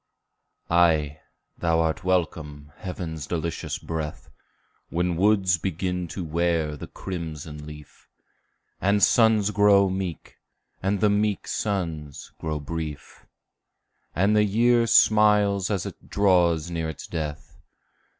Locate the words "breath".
3.77-4.31